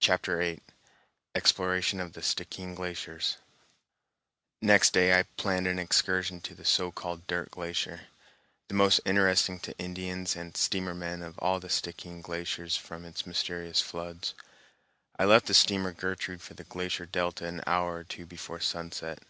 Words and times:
Chapter 0.00 0.38
VIII 0.38 0.62
Exploration 1.34 2.00
of 2.00 2.14
the 2.14 2.22
Stickeen 2.22 2.74
Glaciers 2.74 3.36
Next 4.62 4.94
day 4.94 5.18
I 5.18 5.24
planned 5.36 5.66
an 5.66 5.78
excursion 5.78 6.40
to 6.40 6.54
the 6.54 6.64
so 6.64 6.90
called 6.90 7.26
Dirt 7.26 7.50
Glacier, 7.50 8.06
the 8.68 8.74
most 8.74 8.98
interesting 9.04 9.60
to 9.60 9.76
Indians 9.76 10.36
and 10.36 10.56
steamer 10.56 10.94
men 10.94 11.20
of 11.20 11.38
all 11.40 11.60
the 11.60 11.68
Stickeen 11.68 12.22
glaciers 12.22 12.78
from 12.78 13.04
its 13.04 13.26
mysterious 13.26 13.82
floods. 13.82 14.32
I 15.18 15.26
left 15.26 15.44
the 15.44 15.52
steamer 15.52 15.92
Gertrude 15.92 16.40
for 16.40 16.54
the 16.54 16.64
glacier 16.64 17.04
delta 17.04 17.44
an 17.46 17.60
hour 17.66 17.96
or 17.96 18.04
two 18.04 18.24
before 18.24 18.60
sunset. 18.60 19.22